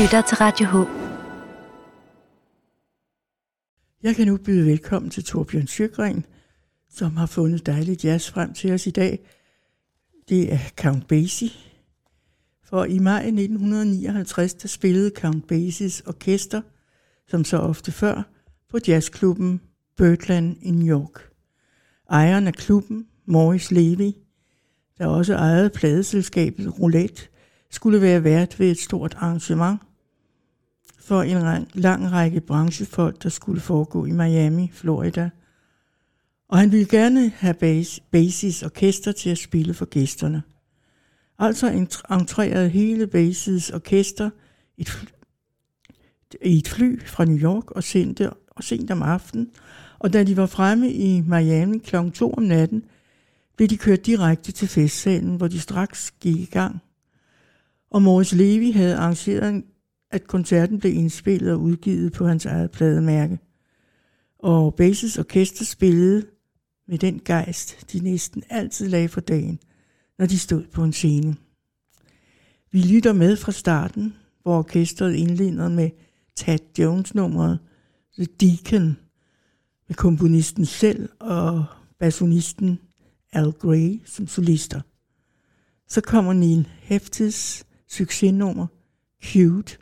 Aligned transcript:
lytter 0.00 0.22
til 0.22 0.36
Radio 0.36 0.66
H. 0.66 0.74
Jeg 4.02 4.16
kan 4.16 4.26
nu 4.26 4.36
byde 4.36 4.66
velkommen 4.66 5.10
til 5.10 5.24
Torbjørn 5.24 5.66
Sjøgren, 5.66 6.26
som 6.90 7.16
har 7.16 7.26
fundet 7.26 7.66
dejligt 7.66 8.04
jazz 8.04 8.30
frem 8.30 8.54
til 8.54 8.72
os 8.72 8.86
i 8.86 8.90
dag. 8.90 9.18
Det 10.28 10.52
er 10.52 10.58
Count 10.76 11.08
Basie. 11.08 11.50
For 12.64 12.84
i 12.84 12.98
maj 12.98 13.18
1959, 13.18 14.54
der 14.54 14.68
spillede 14.68 15.12
Count 15.16 15.46
Basies 15.46 16.00
orkester, 16.06 16.62
som 17.28 17.44
så 17.44 17.56
ofte 17.58 17.92
før, 17.92 18.22
på 18.70 18.78
jazzklubben 18.88 19.60
Birdland 19.96 20.56
i 20.62 20.70
New 20.70 20.98
York. 21.00 21.30
Ejeren 22.10 22.46
af 22.46 22.54
klubben, 22.54 23.06
Morris 23.26 23.70
Levy, 23.70 24.12
der 24.98 25.06
også 25.06 25.34
ejede 25.34 25.70
pladeselskabet 25.70 26.80
Roulette, 26.80 27.22
skulle 27.70 28.00
være 28.00 28.24
vært 28.24 28.60
ved 28.60 28.70
et 28.70 28.78
stort 28.78 29.14
arrangement 29.14 29.80
for 31.04 31.22
en 31.22 31.66
lang 31.74 32.12
række 32.12 32.40
branchefolk, 32.40 33.22
der 33.22 33.28
skulle 33.28 33.60
foregå 33.60 34.04
i 34.04 34.10
Miami, 34.10 34.70
Florida. 34.72 35.30
Og 36.48 36.58
han 36.58 36.72
ville 36.72 36.86
gerne 36.86 37.28
have 37.28 37.54
Basis 38.10 38.62
orkester 38.62 39.12
til 39.12 39.30
at 39.30 39.38
spille 39.38 39.74
for 39.74 39.84
gæsterne. 39.84 40.42
Altså 41.38 41.86
entrerede 42.10 42.68
hele 42.68 43.06
Basis 43.06 43.70
orkester 43.70 44.30
et 44.78 45.12
i 46.42 46.58
et 46.58 46.68
fly 46.68 47.06
fra 47.06 47.24
New 47.24 47.38
York 47.38 47.70
og 47.70 47.82
sendte 47.82 48.30
og 48.30 48.64
sent 48.64 48.90
om 48.90 49.02
aftenen, 49.02 49.50
og 49.98 50.12
da 50.12 50.24
de 50.24 50.36
var 50.36 50.46
fremme 50.46 50.92
i 50.92 51.20
Miami 51.20 51.78
kl. 51.78 51.96
2 52.14 52.32
om 52.32 52.42
natten, 52.42 52.84
blev 53.56 53.68
de 53.68 53.76
kørt 53.76 54.06
direkte 54.06 54.52
til 54.52 54.68
festsalen, 54.68 55.36
hvor 55.36 55.48
de 55.48 55.60
straks 55.60 56.10
gik 56.20 56.36
i 56.36 56.44
gang. 56.52 56.82
Og 57.90 58.02
Morris 58.02 58.32
Levy 58.32 58.72
havde 58.72 58.96
arrangeret, 58.96 59.64
at 60.12 60.26
koncerten 60.26 60.78
blev 60.78 60.94
indspillet 60.94 61.52
og 61.52 61.60
udgivet 61.60 62.12
på 62.12 62.26
hans 62.26 62.46
eget 62.46 62.70
plademærke. 62.70 63.38
Og 64.38 64.74
Bases 64.74 65.18
Orkester 65.18 65.64
spillede 65.64 66.26
med 66.88 66.98
den 66.98 67.20
gejst, 67.24 67.92
de 67.92 68.00
næsten 68.00 68.42
altid 68.50 68.88
lagde 68.88 69.08
for 69.08 69.20
dagen, 69.20 69.58
når 70.18 70.26
de 70.26 70.38
stod 70.38 70.64
på 70.72 70.84
en 70.84 70.92
scene. 70.92 71.36
Vi 72.72 72.78
lytter 72.78 73.12
med 73.12 73.36
fra 73.36 73.52
starten, 73.52 74.14
hvor 74.42 74.58
orkestret 74.58 75.14
indleder 75.14 75.68
med 75.68 75.90
Tad 76.36 76.58
Jones-nummeret 76.78 77.58
The 78.18 78.26
Deacon 78.40 78.96
med 79.88 79.96
komponisten 79.96 80.66
selv 80.66 81.08
og 81.18 81.64
bassonisten 81.98 82.78
Al 83.32 83.52
Gray 83.52 84.00
som 84.04 84.26
solister. 84.28 84.80
Så 85.88 86.00
kommer 86.00 86.32
Neil 86.32 86.68
Heftes 86.80 87.64
succesnummer 87.88 88.66
Cute 89.24 89.76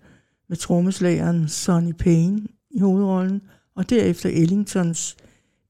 med 0.50 0.56
trommeslageren 0.56 1.48
Sonny 1.48 1.92
Payne 1.92 2.46
i 2.70 2.78
hovedrollen, 2.78 3.42
og 3.74 3.90
derefter 3.90 4.28
Ellingtons 4.28 5.16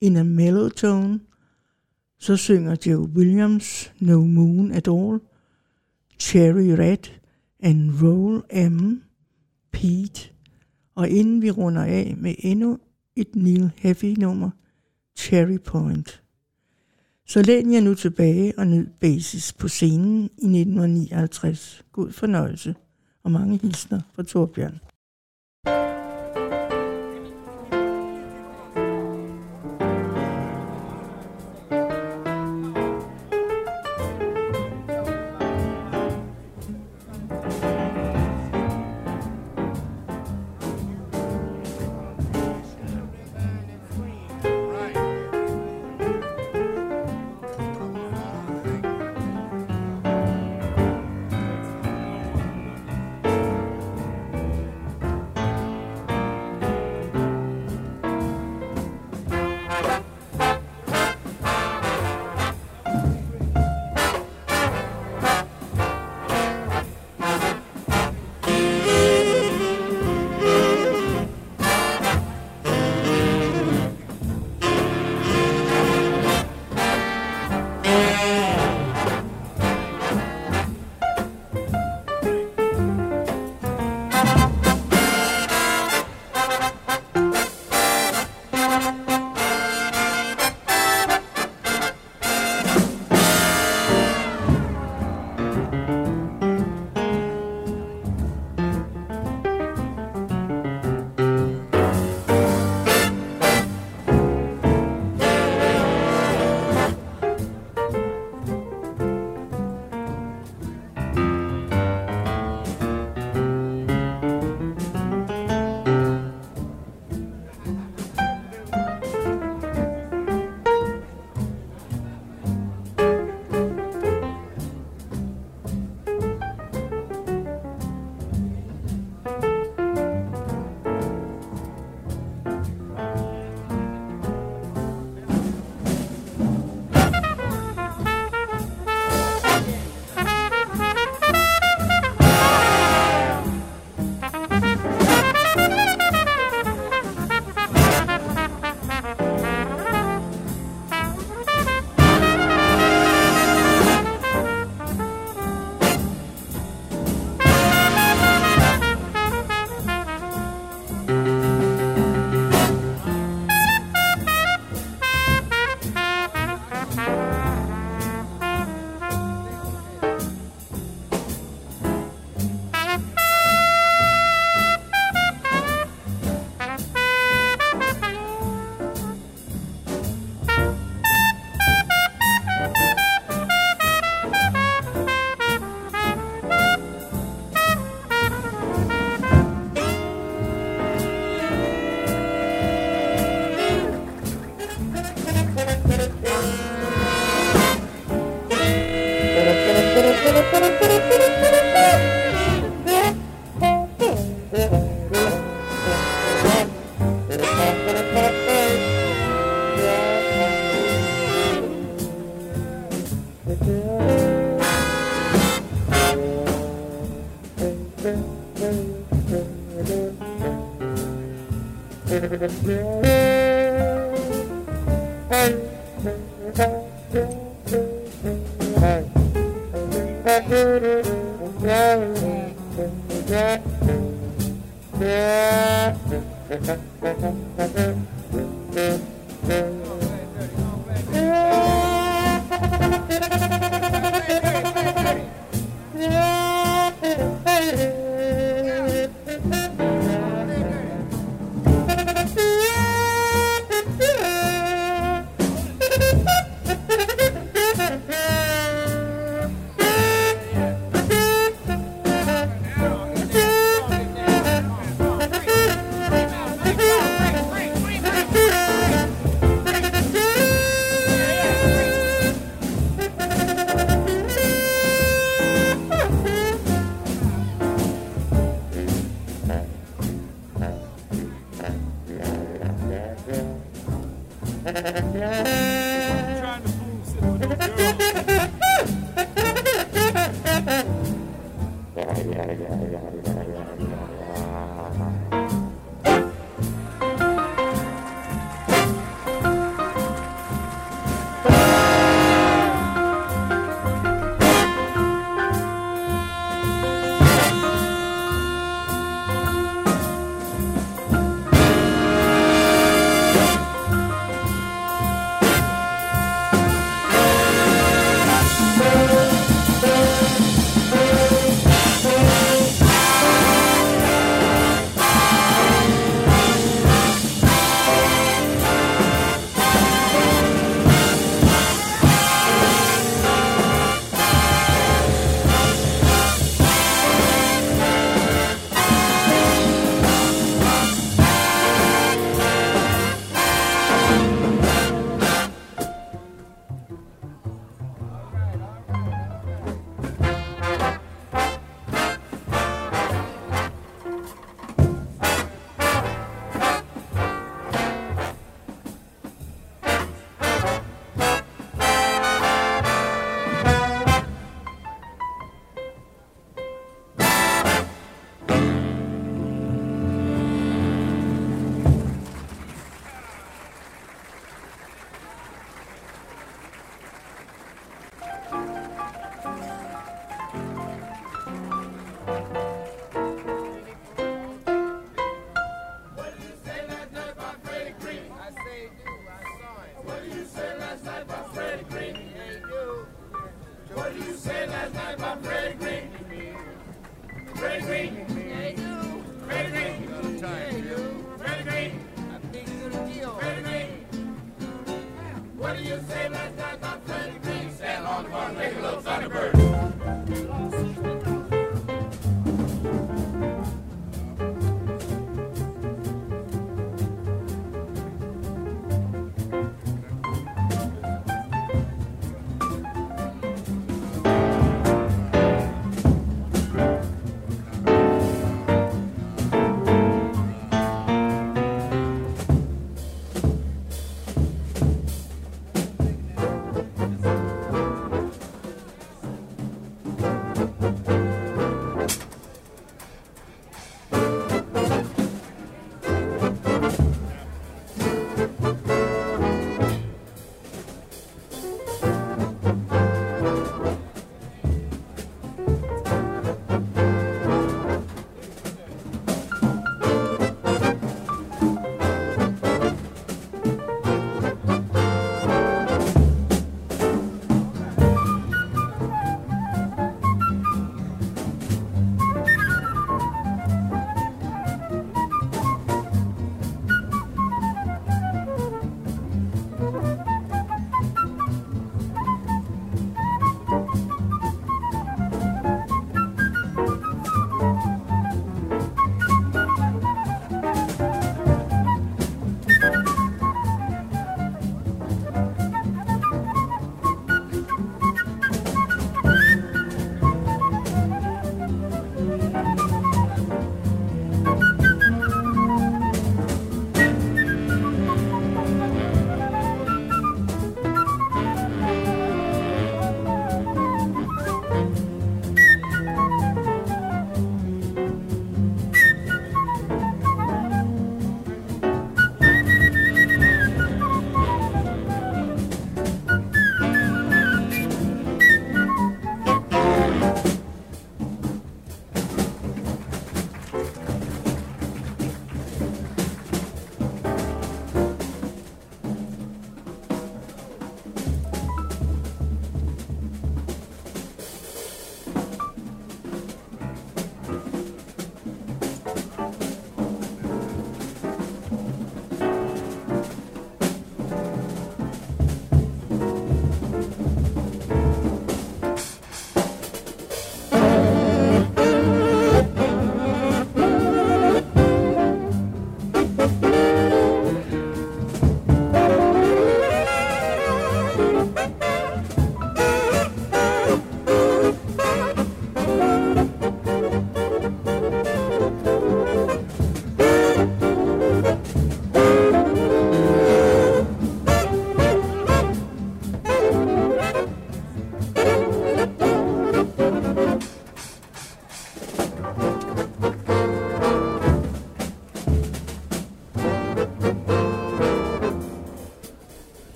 In 0.00 0.16
a 0.16 0.22
Mellow 0.22 0.68
Tone. 0.68 1.20
Så 2.18 2.36
synger 2.36 2.76
Joe 2.86 3.08
Williams 3.08 3.92
No 4.00 4.24
Moon 4.24 4.72
at 4.72 4.88
All, 4.88 5.20
Cherry 6.18 6.70
Red 6.70 7.10
and 7.60 7.90
Roll 8.02 8.42
M, 8.70 9.02
Pete, 9.72 10.30
og 10.94 11.08
inden 11.08 11.42
vi 11.42 11.50
runder 11.50 11.82
af 11.82 12.14
med 12.18 12.34
endnu 12.38 12.78
et 13.16 13.36
Neil 13.36 13.70
Heavy 13.76 14.18
nummer, 14.18 14.50
Cherry 15.18 15.58
Point. 15.64 16.22
Så 17.26 17.42
læn 17.42 17.72
jer 17.72 17.80
nu 17.80 17.94
tilbage 17.94 18.58
og 18.58 18.66
nyd 18.66 18.86
basis 19.00 19.52
på 19.52 19.68
scenen 19.68 20.22
i 20.22 20.26
1959. 20.26 21.84
God 21.92 22.12
fornøjelse 22.12 22.74
og 23.24 23.30
mange 23.30 23.58
hilsner 23.62 24.00
fra 24.14 24.22
Torbjørn. 24.22 24.80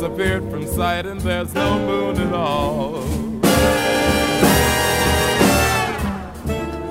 Disappeared 0.00 0.50
from 0.50 0.66
sight 0.66 1.04
and 1.04 1.20
there's 1.20 1.52
no 1.52 1.78
moon 1.78 2.16
at 2.16 2.32
all. 2.32 3.02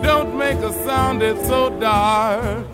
Don't 0.04 0.38
make 0.38 0.60
a 0.60 0.72
sound, 0.86 1.24
it's 1.24 1.48
so 1.48 1.72
dark. 1.80 2.67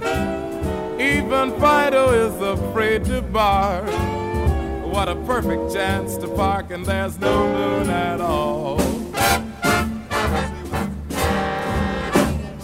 Even 1.00 1.58
Fido 1.58 2.10
is 2.12 2.36
afraid 2.41 3.06
to 3.06 3.21
bark. 3.21 3.86
What 4.84 5.08
a 5.08 5.15
perfect 5.26 5.74
chance 5.74 6.17
to 6.17 6.28
park 6.28 6.69
and 6.69 6.86
there's 6.86 7.17
no 7.17 7.48
moon 7.54 7.89
at 7.89 8.19
all. 8.19 8.78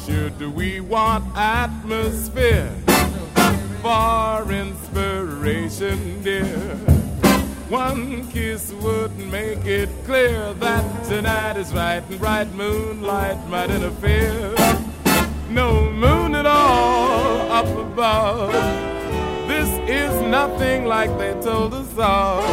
Should 0.05 0.41
we 0.53 0.81
want 0.81 1.23
atmosphere 1.37 2.75
for 3.81 4.51
inspiration, 4.51 6.21
dear. 6.21 6.90
One 7.71 8.29
kiss 8.31 8.73
would 8.73 9.17
make 9.17 9.65
it 9.65 9.87
clear 10.03 10.53
that 10.55 11.05
tonight 11.05 11.55
is 11.55 11.71
right 11.71 12.03
and 12.09 12.19
bright 12.19 12.51
moonlight 12.53 13.47
might 13.47 13.69
interfere. 13.69 14.53
No 15.49 15.89
moon 15.89 16.35
at 16.35 16.45
all 16.45 17.49
up 17.49 17.67
above. 17.67 18.51
This 19.47 19.69
is 19.89 20.11
nothing 20.23 20.83
like 20.83 21.17
they 21.17 21.31
told 21.41 21.73
us 21.73 21.87
of. 21.97 22.43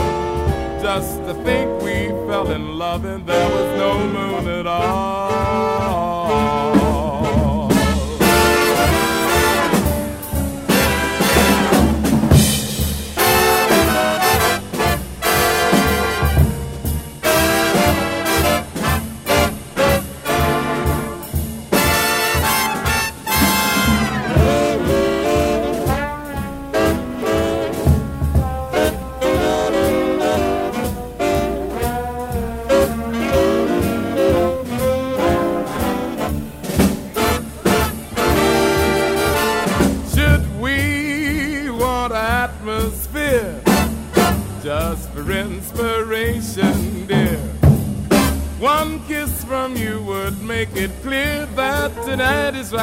Just 0.81 1.17
to 1.25 1.35
think 1.43 1.83
we 1.83 2.11
fell 2.29 2.53
in 2.53 2.79
love 2.79 3.05
and 3.05 3.27
there 3.27 3.51
was 3.51 3.77
no 3.77 4.07
moon 4.07 4.47
at 4.47 4.69
all. 4.69 6.08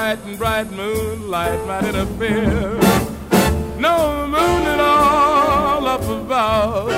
Bright 0.05 0.25
and 0.25 0.37
bright 0.37 0.71
moonlight 0.71 1.65
might 1.65 1.83
interfere. 1.83 2.77
No 3.79 4.27
moon 4.27 4.63
at 4.73 4.79
all 4.79 5.87
up 5.87 6.03
above. 6.03 6.89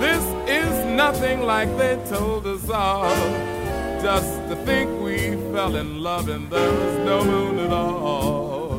This 0.00 0.24
is 0.48 0.86
nothing 0.86 1.42
like 1.42 1.68
they 1.76 2.02
told 2.08 2.46
us 2.46 2.70
all. 2.70 3.10
Just 4.00 4.32
to 4.48 4.56
think 4.64 4.98
we 4.98 5.36
fell 5.52 5.76
in 5.76 6.02
love 6.02 6.30
and 6.30 6.48
there 6.50 6.72
was 6.72 6.96
no 7.04 7.22
moon 7.22 7.58
at 7.58 7.70
all. 7.70 8.78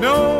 No 0.00 0.35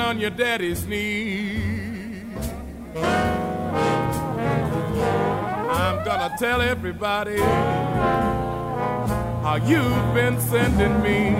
on 0.00 0.18
your 0.18 0.30
daddy's 0.30 0.86
knee. 0.86 2.22
I'm 5.70 6.04
gonna 6.04 6.34
tell 6.38 6.60
everybody 6.60 7.38
how 9.42 9.56
you've 9.56 10.14
been 10.14 10.40
sending 10.40 11.02
me. 11.02 11.30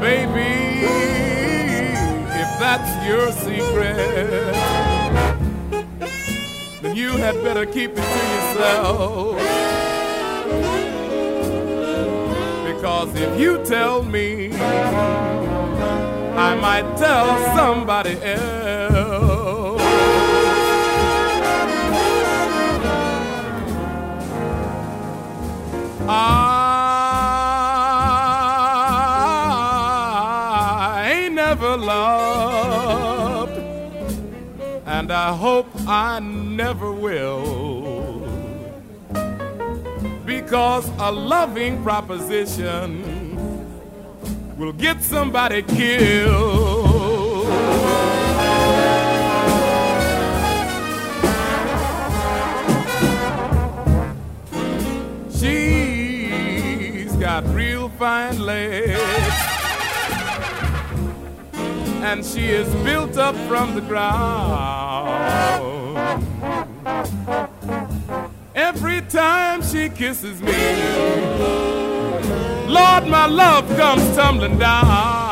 Baby, 0.00 0.86
if 2.42 2.58
that's 2.58 3.06
your 3.06 3.32
secret, 3.32 4.54
then 6.82 6.96
you 6.96 7.10
had 7.10 7.34
better 7.42 7.66
keep 7.66 7.90
it 7.90 7.96
to 7.96 8.00
yourself. 8.00 9.65
If 13.18 13.40
you 13.40 13.64
tell 13.64 14.02
me, 14.02 14.50
I 16.36 16.54
might 16.54 16.96
tell 16.96 17.56
somebody 17.56 18.18
else. 18.22 19.82
I 26.08 26.92
ain't 31.12 31.34
never 31.34 31.76
loved, 31.76 33.58
and 34.86 35.10
I 35.10 35.34
hope 35.34 35.66
I 35.86 36.20
never 36.20 36.92
will 36.92 37.66
because 40.26 40.90
a 40.98 41.10
loving 41.10 41.82
proposition 41.82 43.02
will 44.56 44.72
get 44.72 45.02
somebody 45.02 45.62
killed. 45.62 47.46
She's 55.30 57.12
got 57.16 57.44
real 57.54 57.90
fine 57.90 58.40
legs, 58.40 59.00
and 62.02 62.24
she 62.24 62.46
is 62.46 62.74
built 62.76 63.18
up 63.18 63.34
from 63.46 63.74
the 63.74 63.82
ground 63.82 65.16
every 68.54 69.02
time 69.02 69.62
she 69.62 69.90
kisses 69.90 70.40
me. 70.40 71.95
Lord, 72.68 73.06
my 73.06 73.26
love 73.26 73.68
comes 73.76 74.16
tumbling 74.16 74.58
down. 74.58 75.25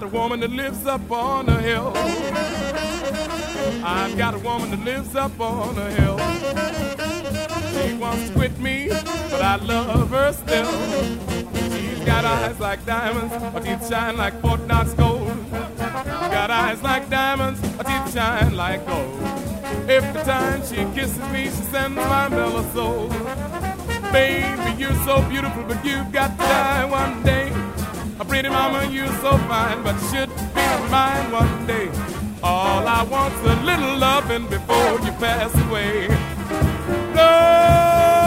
Got 0.00 0.12
a 0.12 0.16
woman 0.16 0.38
that 0.38 0.52
lives 0.52 0.86
up 0.86 1.10
on 1.10 1.46
the 1.46 1.60
hill. 1.60 1.92
I've 3.84 4.16
got 4.16 4.32
a 4.32 4.38
woman 4.38 4.70
that 4.70 4.84
lives 4.84 5.16
up 5.16 5.40
on 5.40 5.74
the 5.74 5.90
hill. 5.90 6.16
She 7.72 7.94
wants 7.94 8.28
to 8.28 8.32
quit 8.32 8.56
me, 8.60 8.86
but 8.90 9.42
I 9.42 9.56
love 9.56 10.10
her 10.10 10.32
still. 10.32 10.70
She's 11.72 12.04
got 12.04 12.24
eyes 12.24 12.60
like 12.60 12.86
diamonds, 12.86 13.34
her 13.34 13.60
teeth 13.60 13.88
shine 13.88 14.16
like 14.16 14.40
Fort 14.40 14.64
Knox 14.68 14.94
gold. 14.94 15.26
She's 15.26 16.30
got 16.30 16.52
eyes 16.52 16.80
like 16.80 17.10
diamonds, 17.10 17.60
her 17.60 17.82
teeth 17.82 18.14
shine 18.14 18.54
like 18.54 18.86
gold. 18.86 19.20
Every 19.90 20.22
time 20.22 20.62
she 20.62 20.76
kisses 20.94 21.18
me, 21.32 21.46
she 21.46 21.64
sends 21.72 21.96
my 21.96 22.28
mellow 22.28 22.62
soul. 22.72 23.08
Baby, 24.12 24.80
you're 24.80 24.94
so 25.04 25.28
beautiful, 25.28 25.64
but 25.64 25.84
you've 25.84 26.12
got 26.12 26.30
to 26.30 26.36
die 26.36 26.84
one 26.84 27.24
day. 27.24 27.47
A 28.20 28.24
pretty 28.24 28.48
mama, 28.48 28.84
you're 28.90 29.06
so 29.22 29.38
fine, 29.46 29.82
but 29.84 29.96
should 30.10 30.28
be 30.28 30.66
mine 30.90 31.30
one 31.30 31.66
day. 31.68 31.88
All 32.42 32.84
I 32.84 33.04
want's 33.04 33.40
a 33.42 33.54
little 33.62 33.96
loving 33.96 34.48
before 34.48 34.98
you 35.06 35.12
pass 35.22 35.54
away. 35.68 36.08
Love 37.14 38.20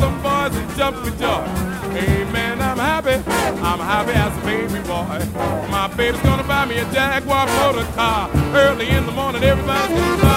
them 0.00 0.22
boys 0.22 0.54
and 0.56 0.70
jump 0.76 0.96
joy. 1.18 1.44
Man, 2.32 2.62
I'm 2.62 2.78
happy. 2.78 3.16
I'm 3.60 3.80
happy 3.80 4.12
as 4.12 4.36
a 4.36 4.40
baby 4.42 4.80
boy. 4.86 5.18
My 5.68 5.88
baby's 5.96 6.22
gonna 6.22 6.44
buy 6.44 6.64
me 6.64 6.78
a 6.78 6.84
Jaguar 6.92 7.46
motor 7.46 7.86
car. 7.94 8.30
Early 8.54 8.88
in 8.88 9.04
the 9.04 9.12
morning, 9.12 9.42
everybody's 9.42 9.98
gonna 9.98 10.27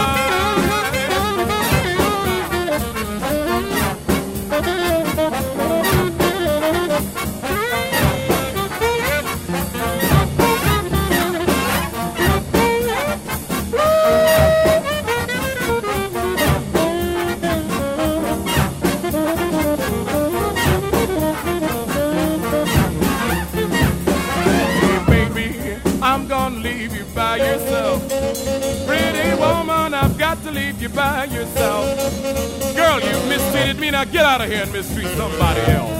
now 33.91 34.04
get 34.06 34.25
out 34.25 34.41
of 34.41 34.49
here 34.49 34.63
and 34.63 34.71
mistreat 34.71 35.08
somebody 35.17 35.62
else. 35.62 35.91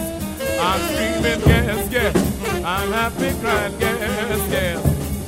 I'm 0.60 0.80
screaming, 0.90 1.42
yes, 1.46 1.90
yes. 1.92 2.16
I'm 2.64 2.92
happy 2.92 3.32
crying, 3.42 3.74
yes, 3.80 4.50
yes. 4.50 4.82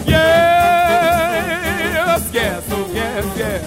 Yes, 0.05 2.29
yes, 2.33 2.63
oh, 2.71 2.87
yes, 2.93 3.25
yes. 3.37 3.63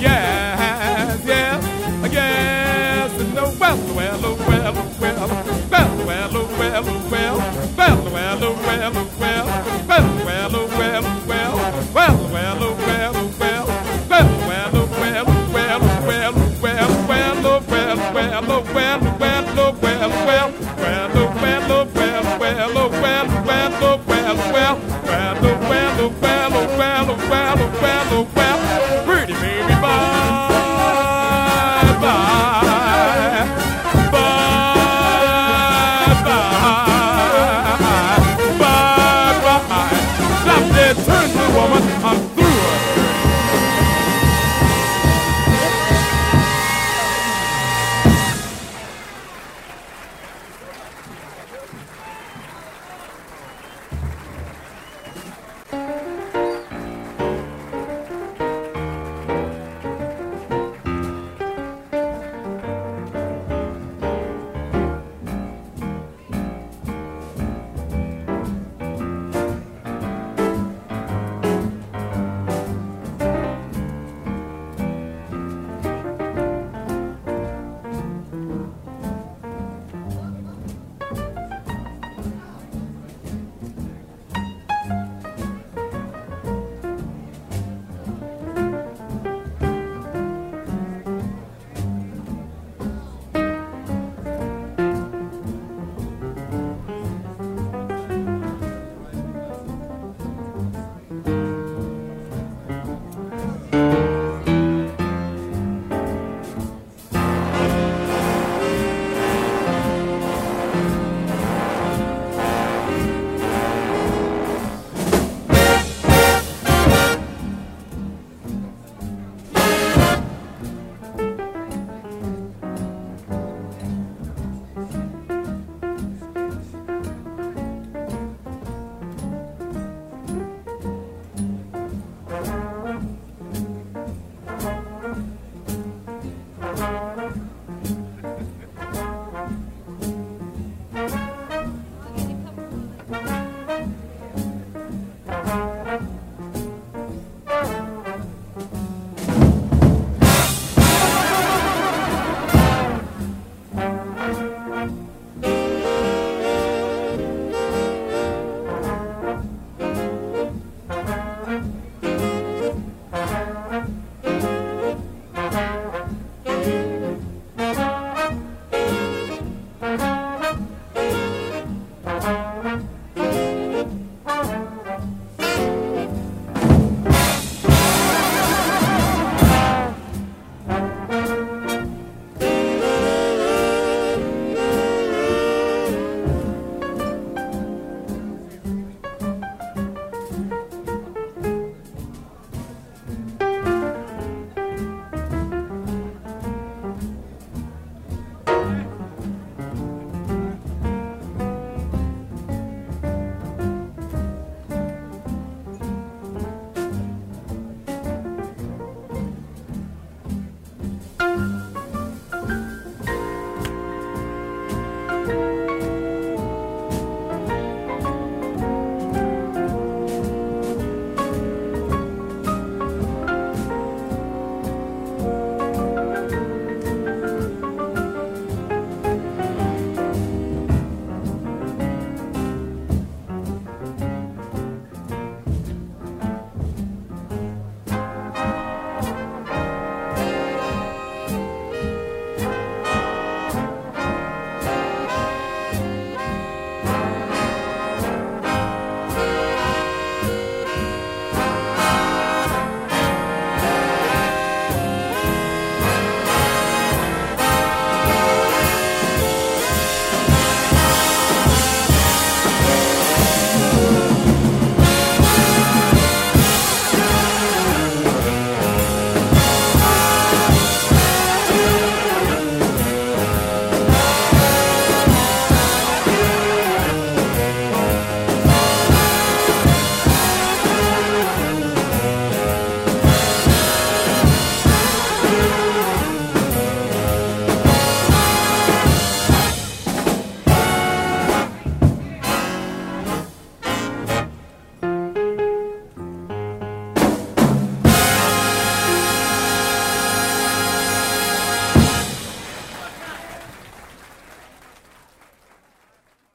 Yes, 0.00 1.20
yes, 1.26 1.64
yes. 2.12 3.12
Well, 3.58 3.78
well, 3.94 4.20
oh, 4.22 4.36
well, 4.46 4.76
oh, 4.76 4.86
well. 5.00 5.28
Well, 5.70 5.96
well, 6.06 6.36
oh, 6.36 6.46
well, 6.58 6.84
oh, 6.86 7.08
well. 7.10 7.36
Well, 7.76 7.76
well, 7.76 7.98
oh, 8.06 8.10
well, 8.12 8.44
oh, 8.44 8.54
well. 8.64 8.92
Well, 8.92 9.05